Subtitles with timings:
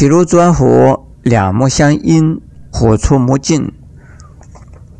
[0.00, 2.40] 譬如转火，两目相因，
[2.72, 3.70] 火出魔尽，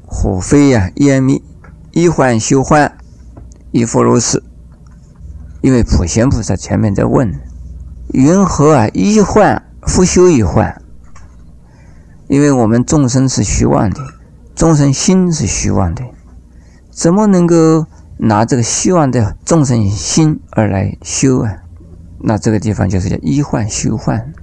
[0.05, 1.41] 火飞呀烟灭，
[1.93, 2.99] 一幻修幻，
[3.71, 4.43] 亦复如是。
[5.63, 7.33] 因为普贤菩萨前面在问，
[8.13, 10.83] 云何啊一幻复修一幻？
[12.29, 14.03] 因为我们众生是虚妄的，
[14.55, 16.05] 众生心是虚妄的，
[16.91, 17.87] 怎么能够
[18.19, 21.57] 拿这个虚妄的众生心而来修啊？
[22.19, 24.35] 那这个地方就是叫一幻修幻。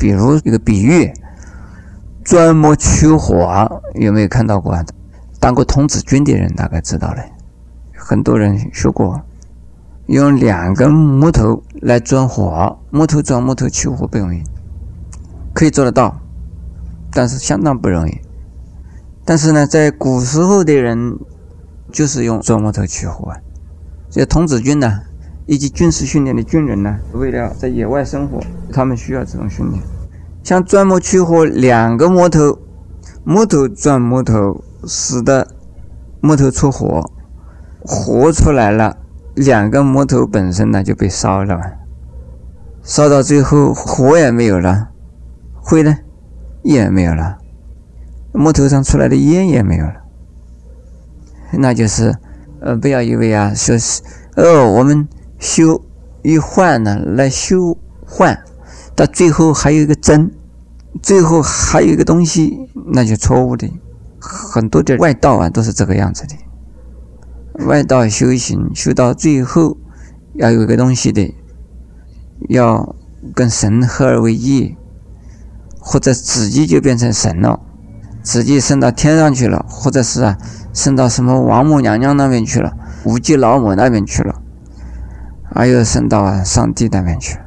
[0.00, 1.12] 比如一个比喻，
[2.24, 4.82] 钻木取火，有没有看到过啊？
[5.38, 7.22] 当过童子军的人大概知道了，
[7.94, 9.20] 很多人学过，
[10.06, 14.42] 用两根木头来钻火，木头钻木头取火不容易，
[15.52, 16.18] 可以做得到，
[17.12, 18.18] 但是相当不容易。
[19.26, 21.18] 但是呢，在古时候的人
[21.92, 23.36] 就是用钻木头取火啊，
[24.08, 25.02] 这童子军呢。
[25.46, 28.40] 以及军事训练的军人呢，为了在野外生活，
[28.72, 29.82] 他们需要这种训练。
[30.42, 32.58] 像钻木取火，两个木头，
[33.24, 35.46] 木头钻木头，使得
[36.20, 37.10] 木头出火，
[37.82, 38.96] 火出来了，
[39.34, 41.60] 两个木头本身呢就被烧了，
[42.82, 44.88] 烧到最后火也没有了，
[45.54, 45.96] 灰呢
[46.62, 47.38] 也没有了，
[48.32, 49.94] 木头上出来的烟也没有了。
[51.52, 52.16] 那就是，
[52.60, 54.02] 呃，不要以为啊，说是
[54.36, 55.08] 哦，我们。
[55.40, 55.80] 修
[56.22, 58.38] 一幻呢，来修幻，
[59.00, 60.30] 到最后还有一个真，
[61.00, 63.66] 最后还有一个东西，那就错误的。
[64.18, 67.64] 很多的外道啊，都是这个样子的。
[67.64, 69.78] 外道修行修到最后，
[70.34, 71.34] 要有一个东西的，
[72.50, 72.94] 要
[73.34, 74.76] 跟神合而为一，
[75.78, 77.58] 或者自己就变成神了，
[78.22, 80.36] 自己升到天上去了，或者是啊，
[80.74, 84.42] 升到什么王母娘娘那边去了，无极老母那边去了。
[85.54, 87.38] 还有升到上帝那边去，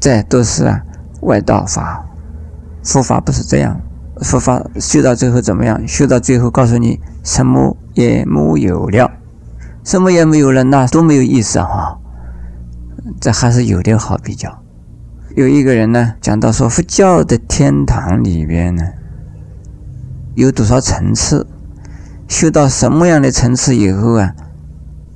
[0.00, 0.82] 这都是啊
[1.22, 2.06] 外道法，
[2.84, 3.80] 佛法不是这样。
[4.22, 5.86] 佛法修到最后怎么样？
[5.86, 9.10] 修到最后告诉你什么也没有了，
[9.84, 11.98] 什么也没有了，那都没有意思啊！
[13.20, 14.62] 这还是有的好比较。
[15.36, 18.82] 有一个人呢讲到说，佛教的天堂里边呢
[20.34, 21.46] 有多少层次？
[22.26, 24.34] 修到什么样的层次以后啊，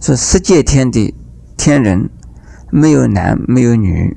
[0.00, 1.14] 说十界天地。
[1.54, 2.08] 天人
[2.70, 4.16] 没有男没有女，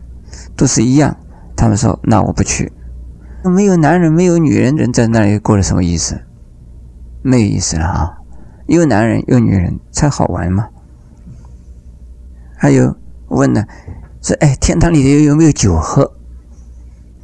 [0.56, 1.18] 都是一样。
[1.56, 2.72] 他们说：“那我不去。
[3.44, 6.20] 没有男人没有女人，人在那里过了什么意思？
[7.22, 8.18] 没有意思了啊！
[8.68, 10.68] 有男人有女人才好玩嘛。
[12.58, 12.96] 还有
[13.28, 13.64] 问呢，
[14.22, 16.14] 说：哎，天堂里头有没有酒喝？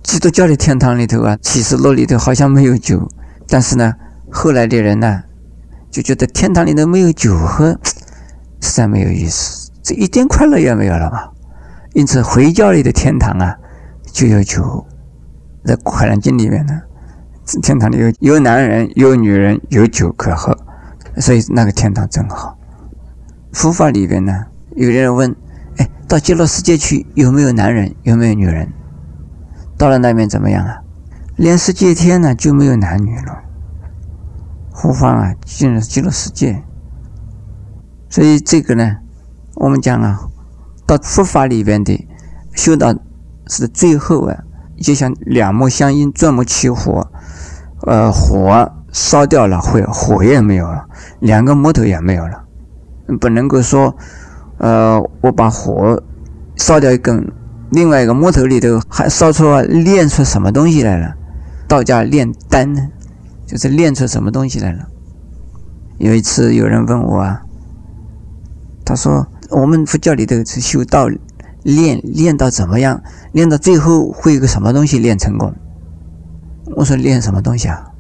[0.03, 3.09] 基督教的天堂里头啊，启示录里头好像没有酒。
[3.47, 3.93] 但是呢，
[4.31, 5.23] 后来的人呢，
[5.89, 7.78] 就觉得天堂里头没有酒喝，
[8.61, 11.31] 实在没有意思。”这一点快乐也没有了嘛？
[11.94, 13.57] 因此回教里的天堂啊，
[14.13, 14.85] 就有酒，
[15.66, 16.81] 在《快乐经》里面呢，
[17.62, 20.57] 天堂里有有男人有女人有酒可喝，
[21.18, 22.57] 所以那个天堂真好。
[23.52, 25.35] 佛法里边呢，有的人问：
[25.78, 28.72] 哎，到极乐世界去有没有男人有没有女人？
[29.78, 30.81] 到了那边怎么样啊？
[31.35, 33.44] 连世界天呢就没有男女了。
[34.72, 36.63] 何况啊进了极乐世界？
[38.09, 38.97] 所以这个呢。
[39.56, 40.28] 我们讲啊，
[40.91, 42.06] 到佛法里边的
[42.53, 42.94] 修到
[43.47, 44.38] 是最后啊，
[44.81, 47.09] 就像两木相应，钻木取火，
[47.84, 50.85] 呃，火烧掉了，火火也没有了，
[51.22, 52.44] 两个木头也没有了，
[53.22, 53.96] 不能够说，
[54.57, 56.03] 呃，我把火
[56.57, 57.25] 烧掉一根，
[57.69, 61.16] 另外一个木头里头还烧出炼出什么东西来了？
[61.69, 62.85] 道家炼丹呢，
[63.47, 64.85] 就是炼出什么东西来了？
[66.00, 67.44] 有一次有人问我啊，
[68.84, 69.25] 他说。
[69.51, 71.09] 我们佛教里头是修道，
[71.63, 73.03] 练练到怎么样？
[73.34, 75.53] 练到最后会有个什么东西练成功？
[76.75, 77.91] 我说练什么东西啊？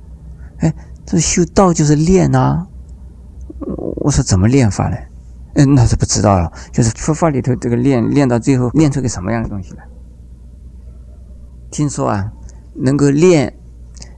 [0.59, 0.73] 哎，
[1.05, 2.65] 这修道就是练呐。
[3.97, 4.97] 我说怎么练法呢？
[5.55, 6.51] 嗯，那是不知道了。
[6.71, 9.83] 就是佛法里头这个练练到最后练出个什么样的东西来？
[11.69, 12.31] 听说啊，
[12.75, 13.53] 能够练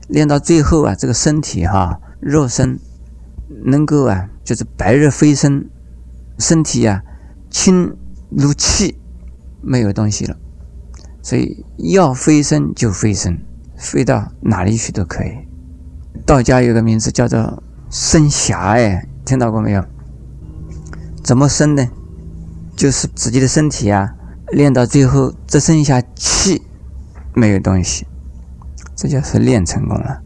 [0.06, 2.78] 练到最后啊，这个身体哈，肉身
[3.64, 5.64] 能够啊，就是白日飞升，
[6.38, 7.02] 身体呀。
[7.54, 7.96] 轻
[8.30, 8.98] 如气，
[9.62, 10.36] 没有东西了，
[11.22, 13.38] 所以要飞升就飞升，
[13.76, 15.30] 飞到哪里去都可以。
[16.26, 19.84] 道家有个名字叫做升霞，哎，听到过没有？
[21.22, 21.88] 怎么升呢？
[22.74, 24.16] 就是自己的身体啊，
[24.50, 26.60] 练到最后只剩下气，
[27.34, 28.04] 没有东西，
[28.96, 30.20] 这就是练成功了。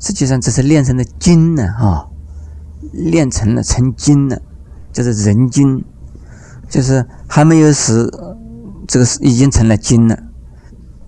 [0.00, 2.08] 实际上这是练成了精呢，啊，
[2.92, 4.42] 练成了成精了，
[4.92, 5.84] 就是人精。
[6.68, 8.10] 就是还没有死，
[8.86, 10.18] 这个是已经成了精了。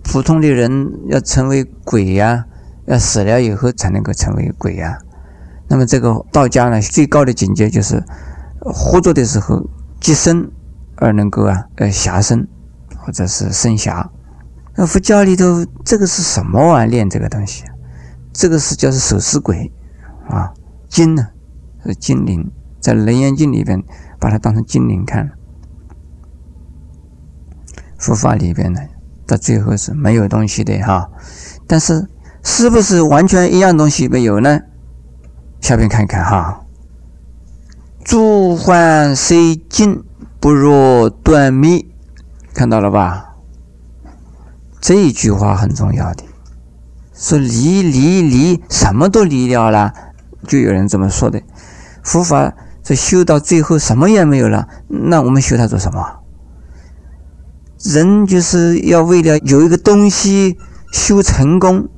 [0.02, 2.46] 普通的人要成为鬼呀，
[2.86, 4.98] 要死了以后才能够成为鬼呀。
[5.68, 8.02] 那么这个道家呢，最高的境界就是
[8.60, 9.68] 活着的时候
[10.00, 10.50] 即生
[10.96, 12.46] 而能够啊，呃，下生
[12.96, 14.10] 或者是生下。
[14.76, 16.86] 那佛教里头这个是什么啊？
[16.86, 17.64] 练这个东西，
[18.32, 19.70] 这个是叫是手尸鬼
[20.28, 20.50] 啊，
[20.88, 21.28] 精呢
[21.84, 22.50] 是精灵，
[22.80, 23.82] 在《楞严经》里边
[24.18, 25.30] 把它当成精灵看。
[27.98, 28.80] 佛法里边呢，
[29.26, 31.10] 到最后是没有东西的哈。
[31.66, 32.08] 但是
[32.42, 34.60] 是不是完全一样东西没有呢？
[35.60, 36.60] 下边看看哈，
[38.04, 40.02] 诸幻虽尽，
[40.40, 41.84] 不若断灭，
[42.54, 43.34] 看到了吧？
[44.80, 46.22] 这一句话很重要的，
[47.12, 49.92] 说离离离，什么都离掉了，
[50.46, 51.42] 就有人这么说的。
[52.04, 56.20] 佛法这修到最后什么也没有了，那我们修它做什么？
[57.84, 60.58] 人就是要为了有一个东西
[60.92, 61.88] 修成功。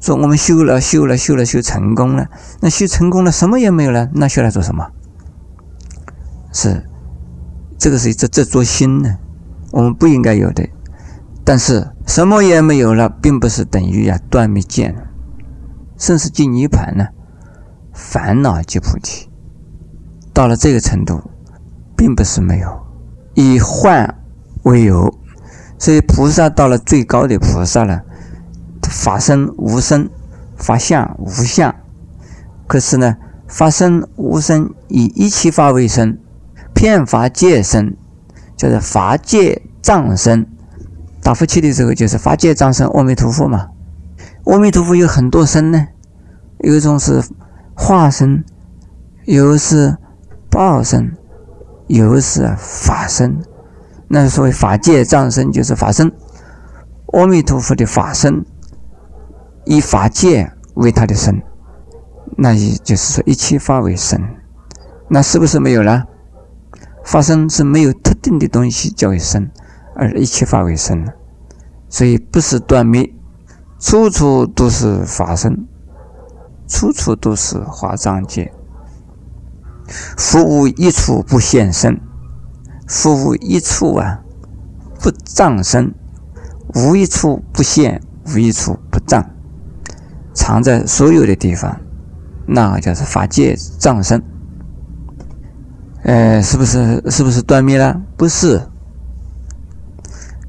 [0.00, 2.26] 说我们修了修了修了修成功了，
[2.60, 4.86] 那修成功了什么也没有了，那修来做什么？
[6.52, 6.84] 是
[7.78, 9.18] 这个是这这座心呢，
[9.70, 10.66] 我们不应该有的。
[11.44, 14.94] 但是什么也没有了，并不是等于呀断灭见，
[15.98, 17.06] 甚至进涅盘呢，
[17.92, 19.28] 烦恼即菩提。
[20.32, 21.20] 到了这个程度，
[21.94, 22.86] 并不是没有，
[23.34, 24.22] 以幻
[24.62, 25.12] 为有，
[25.80, 28.02] 所以菩萨到了最高的菩萨了。
[28.88, 30.10] 法身无身，
[30.56, 31.74] 法相无相。
[32.66, 33.16] 可是呢，
[33.46, 36.18] 法身无身，以一切法为身，
[36.74, 37.96] 遍法界身，
[38.56, 40.46] 叫做法界藏身。
[41.22, 43.68] 打佛七的时候，就是法界藏身阿弥陀佛嘛。
[44.44, 45.86] 阿弥陀佛有很多身呢，
[46.58, 47.22] 有一种是
[47.74, 48.44] 化身，
[49.24, 49.96] 有是
[50.50, 51.16] 报身，
[51.86, 53.38] 有是法身。
[54.12, 56.10] 那所谓法界藏身，就是法身。
[57.12, 58.44] 阿弥陀佛的法身。
[59.66, 61.40] 以法界为他的身，
[62.36, 64.20] 那也就是说一切法为身，
[65.08, 66.06] 那是不是没有了？
[67.04, 69.48] 法身是没有特定的东西叫为身，
[69.94, 71.06] 而一切法为身
[71.88, 73.12] 所以不是断灭，
[73.78, 75.68] 处处都是法身，
[76.66, 78.50] 处处都是华藏界。
[80.16, 82.00] 复无一处不现身，
[82.90, 84.20] 复无一处啊
[85.00, 85.94] 不藏身，
[86.74, 89.24] 无一处不现，无一处不藏。
[90.34, 91.80] 藏在所有的地方，
[92.48, 94.20] 那个就是法界藏身。
[96.02, 98.02] 呃，是不是是不是断灭了？
[98.16, 98.60] 不是。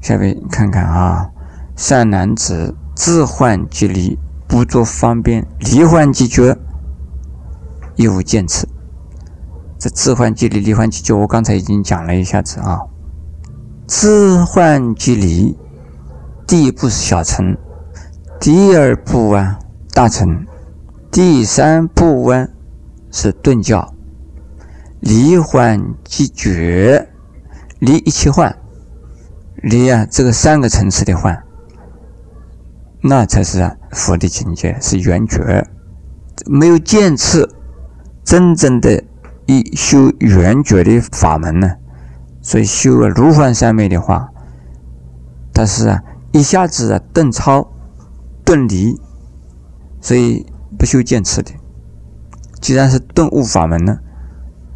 [0.00, 1.30] 下面看看啊，
[1.76, 4.18] 善男子自患即离，
[4.48, 6.58] 不作方便；离患即绝，
[7.94, 8.66] 亦无见此。
[9.82, 12.82] 这置换即离，离换即就，我刚才已经讲了一下子啊。
[13.88, 15.58] 置换即离，
[16.46, 17.56] 第一步是小乘，
[18.38, 19.58] 第二步啊。
[19.92, 20.46] 大乘
[21.10, 22.46] 第三步啊
[23.10, 23.92] 是顿教，
[25.00, 27.08] 离幻即觉，
[27.80, 28.54] 离一切幻，
[29.56, 31.42] 离啊这个三个层次的幻，
[33.00, 35.66] 那才是啊佛的境界，是圆觉。
[36.46, 37.52] 没有见次，
[38.24, 39.02] 真正的
[39.46, 41.72] 一修圆觉的法门呢，
[42.40, 44.30] 所以修了如幻三昧的话，
[45.52, 46.02] 它是啊
[46.32, 47.72] 一下子啊顿超
[48.44, 49.00] 顿离。
[50.00, 50.44] 所以
[50.76, 51.52] 不修见次的，
[52.60, 53.98] 既然是顿悟法门呢，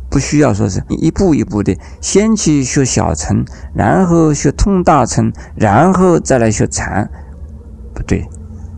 [0.08, 3.44] 不需要说是一步一步的，先去学小乘，
[3.74, 7.10] 然后学通大乘，然后再来学禅，
[7.92, 8.24] 不对，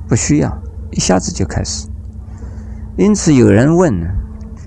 [0.09, 0.59] 不需要，
[0.91, 1.87] 一下子就开始。
[2.97, 4.09] 因此有人问，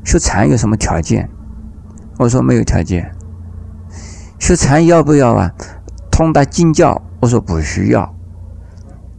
[0.03, 1.29] 修禅有什么条件？
[2.17, 3.13] 我说没有条件。
[4.39, 5.51] 修禅要不要啊？
[6.12, 7.01] 通达经教？
[7.20, 8.15] 我说不需要。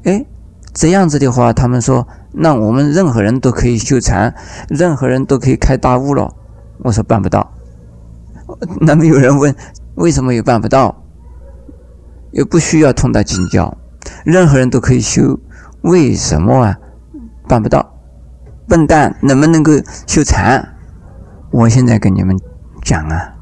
[0.05, 0.25] 哎，
[0.73, 2.07] 这样子的话，他们说。
[2.35, 4.35] 那我们任何人都可以修禅，
[4.69, 6.35] 任何人都可以开大悟了。
[6.79, 7.53] 我说办不到。
[8.81, 9.55] 那么有人问，
[9.97, 11.05] 为什么又办不到？
[12.31, 13.77] 又不需要通达经教，
[14.25, 15.39] 任何人都可以修，
[15.83, 16.79] 为什么啊？
[17.47, 17.95] 办不到？
[18.67, 19.73] 笨蛋，能不能够
[20.07, 20.72] 修禅？
[21.53, 22.35] 我现在跟你们
[22.83, 23.35] 讲啊，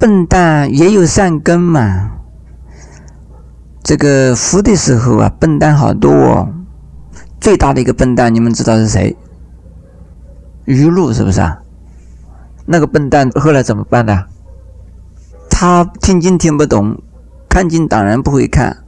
[0.00, 2.10] 笨蛋也有善根嘛。
[3.84, 6.48] 这个福的时候啊，笨蛋好多哦。
[7.40, 9.16] 最大的一个笨蛋，你们知道是谁？
[10.64, 11.60] 余禄是不是啊？
[12.66, 14.26] 那个笨蛋后来怎么办的？
[15.48, 17.00] 他听经听不懂，
[17.48, 18.78] 看经当然不会看。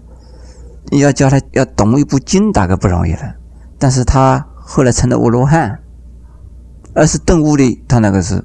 [0.90, 3.20] 要教他要懂一部经，大概不容易了。
[3.78, 5.78] 但是他后来成了阿罗汉，
[6.96, 7.84] 而是顿悟的。
[7.86, 8.42] 他那个是，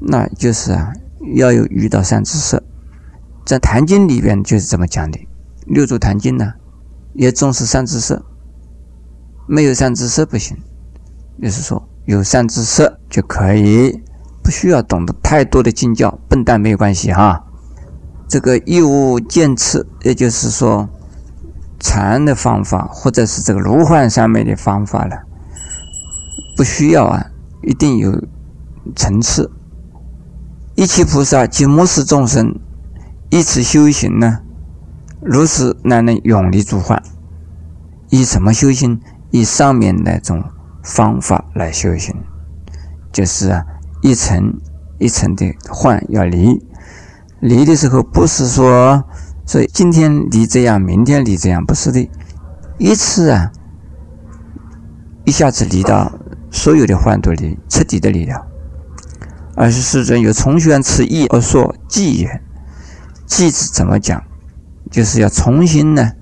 [0.00, 0.92] 那就是啊，
[1.36, 2.60] 要有遇到三知识，
[3.44, 5.20] 在《坛经》里边就是这么讲的。
[5.66, 6.54] 六祖坛经呢，
[7.12, 8.20] 也重视善知识，
[9.46, 10.56] 没有善知识不行。
[11.42, 14.02] 就是说，有善知识就可以，
[14.42, 17.44] 不需要懂得太多的经教，笨蛋没有关系哈。
[18.28, 20.88] 这个一物见次，也就是说，
[21.80, 25.16] 禅的方法或者是这个如幻上面的方法了，
[26.56, 27.26] 不需要啊，
[27.62, 28.22] 一定有
[28.94, 29.50] 层次。
[30.76, 32.58] 一切菩萨及末世众生，
[33.30, 34.40] 以此修行呢，
[35.20, 37.02] 如是乃能永离诸幻。
[38.10, 39.00] 以什么修行？
[39.30, 40.44] 以上面那种
[40.84, 42.14] 方法来修行，
[43.12, 43.64] 就是啊，
[44.00, 44.60] 一层
[44.98, 46.64] 一层的幻要离。
[47.40, 49.02] 离的时候不是说，
[49.44, 52.08] 所以今天离这样，明天离这样，不是的，
[52.78, 53.50] 一次啊，
[55.24, 56.12] 一下子离到
[56.54, 58.46] 所有的幻都离，彻底的离了。
[59.56, 62.42] 而是世尊有重宣此意而说偈言，
[63.28, 64.22] 偈字怎么讲？
[64.90, 66.12] 就是要重新呢，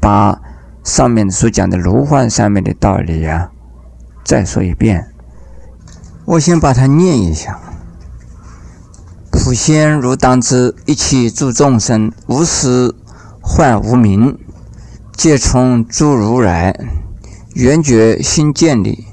[0.00, 0.40] 把
[0.84, 3.50] 上面所讲的如幻上面的道理啊，
[4.24, 5.08] 再说一遍。
[6.24, 7.58] 我先把它念一下。
[9.32, 12.94] 普贤如当知，一切诸众生，无始
[13.40, 14.38] 幻无明，
[15.16, 16.78] 皆从诸如来。
[17.54, 19.07] 缘觉心见理，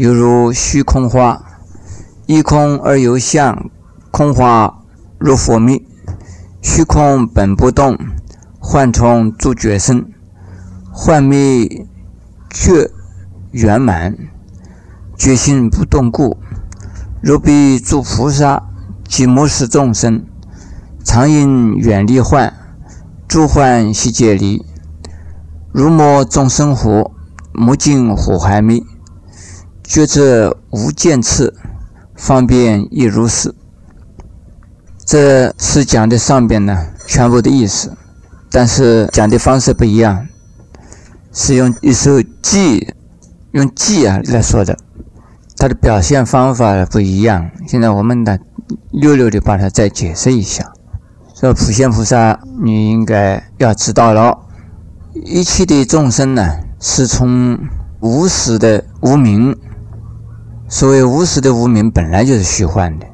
[0.00, 1.44] 犹如虚空花，
[2.24, 3.68] 一空而有相，
[4.10, 4.82] 空花
[5.18, 5.78] 如佛灭。
[6.62, 7.98] 虚空本不动，
[8.58, 10.10] 幻从诸觉生，
[10.90, 11.86] 幻灭
[12.48, 12.90] 觉
[13.50, 14.16] 圆满，
[15.18, 16.38] 觉心不动故，
[17.20, 18.62] 如彼诸菩萨。
[19.06, 20.24] 其末世众生，
[21.04, 22.54] 常因远离幻，
[23.28, 24.64] 诸幻悉皆离。
[25.72, 27.10] 如莫众生火，
[27.52, 28.82] 目尽火还灭。
[29.90, 31.52] 觉者无见次，
[32.14, 33.52] 方便亦如是。
[35.04, 37.92] 这是讲的上边呢全部的意思，
[38.52, 40.28] 但是讲的方式不一样，
[41.32, 42.88] 是用一首偈，
[43.50, 44.78] 用偈啊来说的，
[45.56, 47.50] 它的表现方法不一样。
[47.66, 48.38] 现在我们呢。
[48.92, 50.72] 溜溜的把它再解释一下，
[51.34, 54.38] 说普贤菩萨，你应该要知道了，
[55.12, 57.58] 一切的众生呢，是从
[57.98, 59.56] 无始的无名，
[60.72, 63.06] 所谓无始的无明，本来就是虚幻的。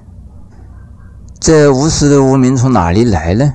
[1.40, 3.54] 这无始的无明从哪里来呢？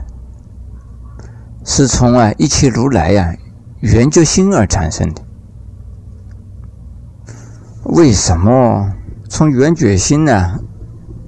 [1.63, 3.35] 是从啊一切如来呀
[3.81, 5.21] 圆觉心而产生的。
[7.83, 8.91] 为什么
[9.29, 10.59] 从圆觉心呢？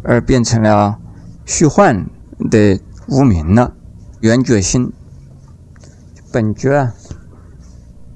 [0.03, 0.97] 而变成了
[1.45, 2.03] 虚幻
[2.49, 3.71] 的无明呢。
[4.21, 4.91] 圆觉心，
[6.31, 6.93] 本觉啊，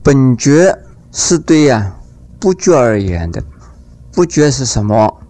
[0.01, 0.75] 本觉
[1.11, 1.95] 是对呀
[2.39, 3.43] 不觉而言的。
[4.17, 5.21] 不觉是什么？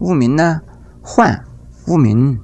[0.00, 0.62] 无名呢？
[1.02, 1.44] 幻
[1.86, 2.40] 无名，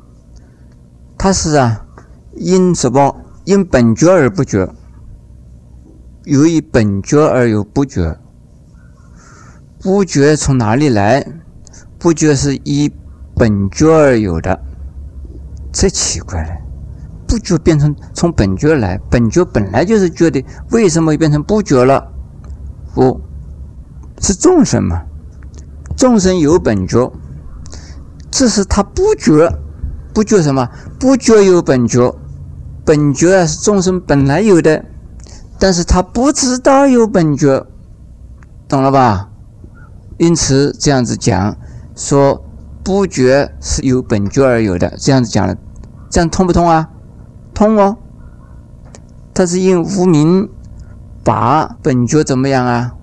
[1.17, 1.87] 它是啊
[2.35, 3.17] 因什么？
[3.47, 4.71] 因本觉而不觉。
[6.25, 8.19] 由于本觉而有不觉。
[9.81, 11.27] 不觉从哪里来？
[11.99, 12.93] 不觉是以
[13.35, 14.61] 本觉而有的，
[15.73, 16.51] 这奇怪了。
[17.27, 22.13] 不觉变成从本觉来，本觉本来就是觉的，为什么变成不觉了？
[22.93, 23.19] 不
[24.21, 25.03] 是众生嘛？
[25.97, 27.13] 众生有本觉，
[28.31, 29.53] 这是他不觉，
[30.15, 30.69] 不觉什么？
[30.99, 32.15] 不觉有本觉，
[32.85, 34.85] 本觉啊是众生本来有的，
[35.59, 37.67] 但是他不知道有本觉，
[38.69, 39.31] 懂了吧？
[40.19, 41.57] 因此这样子讲。
[41.97, 42.45] 说
[42.85, 45.57] 不觉是由本觉而有的，这样子讲了，
[46.09, 46.89] 这样通不通啊？
[47.53, 47.97] 通哦。
[49.35, 50.49] 它是因无名
[51.25, 52.95] 把本觉怎么样啊？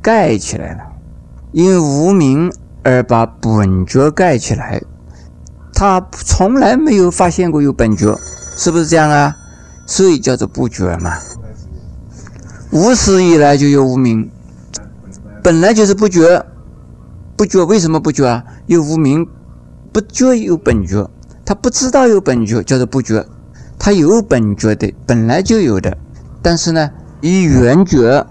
[0.00, 0.80] 盖起来了，
[1.52, 2.52] 因无名
[2.82, 4.82] 而把本觉盖起来，
[5.74, 8.18] 他从来没有发现过有本觉，
[8.56, 9.36] 是不是这样啊？
[9.86, 11.18] 所以叫做不觉嘛。
[12.70, 14.30] 无始以来就有无名，
[15.42, 16.44] 本来就是不觉。
[17.36, 18.44] 不觉为什么不觉啊？
[18.66, 19.26] 有无名，
[19.92, 21.08] 不觉有本觉，
[21.44, 23.24] 他不知道有本觉，叫做不觉。
[23.78, 25.96] 他有本觉的，本来就有的，
[26.42, 26.90] 但是呢，
[27.20, 28.26] 以缘觉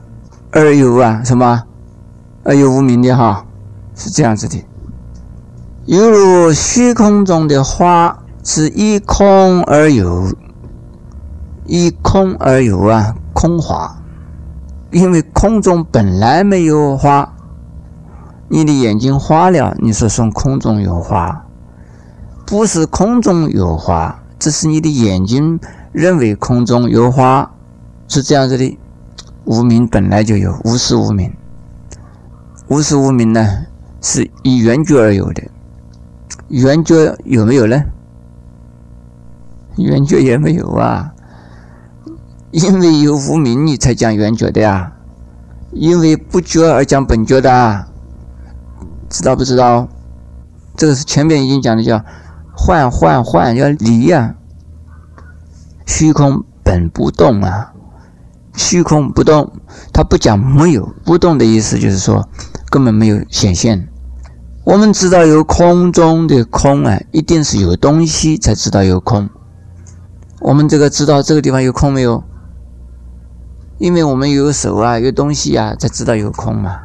[0.57, 1.63] 而有啊，什么？
[2.43, 3.45] 而有无名的哈，
[3.93, 4.65] 是这样子的。
[5.85, 10.33] 犹如虚空中的花，是依空而有，
[11.67, 14.01] 依空而有啊，空花，
[14.89, 17.31] 因为空中本来没有花。
[18.47, 21.45] 你的眼睛花了，你说从空中有花，
[22.47, 25.59] 不是空中有花，这是你的眼睛
[25.91, 27.51] 认为空中有花，
[28.07, 28.75] 是这样子的。
[29.47, 31.31] 无名本来就有，无始无名，
[32.67, 33.65] 无始无名呢，
[34.01, 35.41] 是以圆觉而有的，
[36.49, 37.81] 圆觉有没有呢？
[39.77, 41.13] 圆觉也没有啊，
[42.51, 44.91] 因为有无名，你才讲圆觉的呀。
[45.71, 47.87] 因为不觉而讲本觉的啊，
[49.09, 49.87] 知道不知道？
[50.75, 52.03] 这个是前面已经讲的，叫
[52.53, 54.35] 幻幻幻，要离呀。
[55.85, 57.73] 虚空本不动啊，
[58.57, 59.49] 虚空不动，
[59.93, 62.27] 它不讲没有不动的意思，就是说
[62.69, 63.87] 根本没有显现。
[64.65, 69.29] 我们知道有空中的空啊，一定是有东西才知道有空。
[70.41, 72.21] 我们这个知道这个地方有空没有？
[73.77, 76.81] 因为我们有手啊，有东西啊，才知道有空嘛。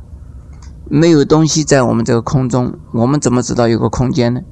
[0.88, 4.42] 没有东西在我们这个空中，我们怎么知道有个空间呢？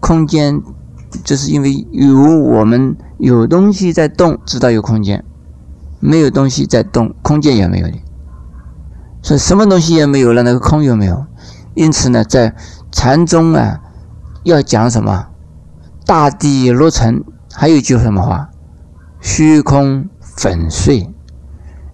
[0.00, 0.60] 空间
[1.24, 5.20] 就是因为有我们有东西在动，知道有空间；
[6.00, 7.94] 没有东西在动，空间也没有的。
[9.22, 11.26] 所以什么东西也没有了，那个空有没有？
[11.74, 12.54] 因此呢，在
[12.90, 13.80] 禅中啊，
[14.44, 15.26] 要讲什么？
[16.04, 18.50] 大地落成，还有一句什么话？
[19.20, 20.08] 虚空。
[20.40, 21.12] 粉碎，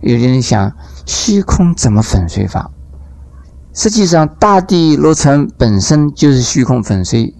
[0.02, 0.70] 有的人想
[1.06, 2.70] 虚空怎么粉碎法？
[3.73, 7.34] 实际上，大地落成本身就是虚空粉碎。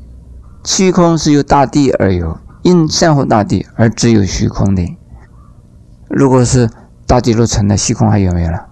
[0.65, 4.97] 虚空是由大地而有，因善护大地而只有虚空的。
[6.09, 6.71] 如果是
[7.07, 8.67] 大地落成的虚空还有没有了？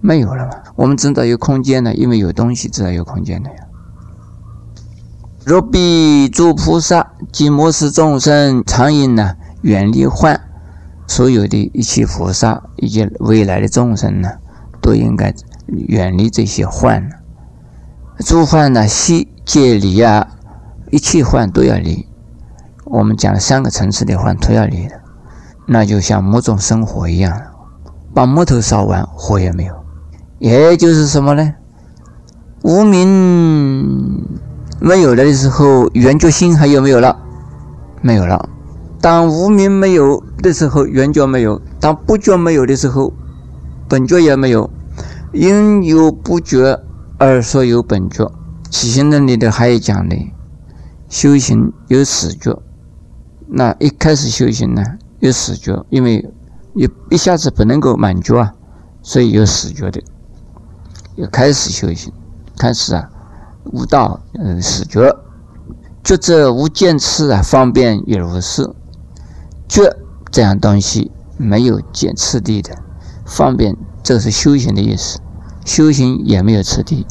[0.00, 0.52] 没有了嘛？
[0.76, 3.56] 我们知道有空间的，因为有东西知道有空间的呀。
[5.44, 10.40] 若彼诸菩萨及末世众生，常应呢远离幻。
[11.06, 14.30] 所有的一切菩萨以及未来的众生呢，
[14.82, 15.34] 都应该
[15.66, 17.08] 远离这些患。
[18.18, 20.28] 诸患呢，悉皆离啊，
[20.90, 22.06] 一切患都要离。
[22.84, 24.97] 我们讲了三个层次的患都要离的，
[25.70, 27.38] 那就像木种生火一样，
[28.14, 29.74] 把木头烧完，火也没有。
[30.38, 31.54] 也就是什么呢？
[32.62, 34.24] 无名
[34.80, 37.18] 没有了的时候，圆觉心还有没有了？
[38.00, 38.48] 没有了。
[38.98, 43.12] 当无名没有的时候，圆觉没有；当不觉没有的时候，
[43.86, 44.70] 本觉也没有。
[45.32, 46.80] 因有不觉
[47.18, 48.32] 而说有本觉。
[48.70, 50.16] 起心论里头还有讲的，
[51.10, 52.58] 修行有死觉。
[53.46, 54.82] 那一开始修行呢，
[55.20, 56.28] 有死觉，因为
[56.74, 58.54] 一一下子不能够满足啊，
[59.02, 60.02] 所以有死觉的。
[61.16, 62.12] 要开始修行，
[62.56, 63.10] 开始啊，
[63.72, 65.14] 悟道，嗯，死觉。
[66.04, 68.70] 觉者无见次啊，方便也如是。
[69.68, 69.94] 觉
[70.30, 72.74] 这样东西没有见次第的
[73.26, 75.18] 方便，这是修行的意思。
[75.64, 77.06] 修行也没有次第，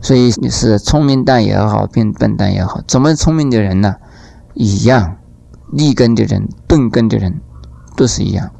[0.00, 3.94] 所以你是聪明蛋也好，变笨蛋也好，怎么聪明的人呢？
[4.54, 5.18] 一样，
[5.72, 7.40] 立根的人、钝根的人
[7.96, 8.50] 都是一样。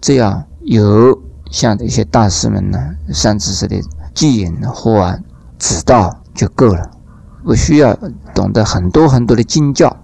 [0.00, 2.78] 只要有像这些大师们呢，
[3.12, 3.80] 善知识的
[4.14, 5.18] 指引或
[5.58, 6.90] 指导就够了，
[7.44, 7.94] 不需要
[8.34, 9.96] 懂得很多很多的经教。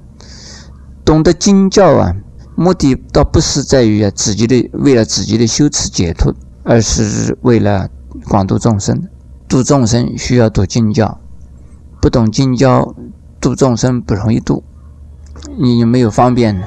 [1.05, 2.15] 懂得经教啊，
[2.57, 6.35] 目的倒不是在于自己的为了自己的修持解脱，
[6.65, 7.89] 而是为了
[8.29, 9.09] 广度众生。
[9.49, 11.21] 度众生需要读经教，
[12.03, 12.93] 不懂经教，
[13.41, 14.65] 度众生不容易度，
[15.57, 16.67] 你有没有方便呢。